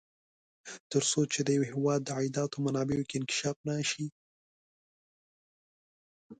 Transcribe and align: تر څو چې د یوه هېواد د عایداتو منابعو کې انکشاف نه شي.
تر 0.91 1.03
څو 1.11 1.21
چې 1.31 1.39
د 1.43 1.49
یوه 1.55 1.67
هېواد 1.73 1.99
د 2.03 2.09
عایداتو 2.17 2.57
منابعو 2.65 3.07
کې 3.09 3.15
انکشاف 3.19 3.57
نه 3.67 3.75
شي. 3.89 4.07